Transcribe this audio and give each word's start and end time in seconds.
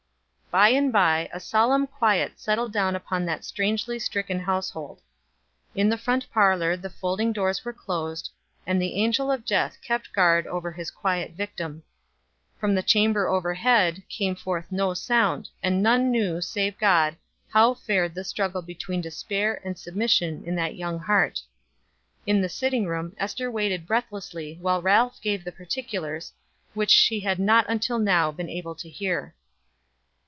By 0.53 0.67
and 0.67 0.91
by 0.91 1.29
a 1.31 1.39
solemn 1.39 1.87
quiet 1.87 2.37
settled 2.37 2.73
down 2.73 2.93
upon 2.93 3.23
that 3.23 3.45
strangely 3.45 3.97
stricken 3.97 4.37
household. 4.41 4.99
In 5.75 5.87
the 5.87 5.97
front 5.97 6.29
parlor 6.33 6.75
the 6.75 6.89
folding 6.89 7.31
doors 7.31 7.63
were 7.63 7.71
closed, 7.71 8.29
and 8.67 8.81
the 8.81 8.95
angel 8.95 9.31
of 9.31 9.45
death 9.45 9.77
kept 9.81 10.11
guard 10.11 10.45
over 10.45 10.73
his 10.73 10.91
quiet 10.91 11.31
victim. 11.31 11.83
From 12.59 12.75
the 12.75 12.83
chamber 12.83 13.29
overhead 13.29 14.03
came 14.09 14.35
forth 14.35 14.69
no 14.69 14.93
sound, 14.93 15.47
and 15.63 15.81
none 15.81 16.11
knew 16.11 16.41
save 16.41 16.77
God 16.77 17.15
how 17.47 17.73
fared 17.73 18.13
the 18.13 18.25
struggle 18.25 18.61
between 18.61 18.99
despair 18.99 19.61
and 19.63 19.79
submission 19.79 20.43
in 20.45 20.53
that 20.55 20.75
young 20.75 20.99
heart. 20.99 21.39
In 22.27 22.41
the 22.41 22.49
sitting 22.49 22.87
room 22.87 23.15
Ester 23.17 23.49
waited 23.49 23.87
breathlessly 23.87 24.57
while 24.59 24.81
Ralph 24.81 25.21
gave 25.21 25.45
the 25.45 25.53
particulars, 25.53 26.33
which 26.73 26.91
she 26.91 27.21
had 27.21 27.39
not 27.39 27.65
until 27.69 27.99
now 27.99 28.33
been 28.33 28.49
able 28.49 28.75
to 28.75 28.89
hear. 28.89 29.33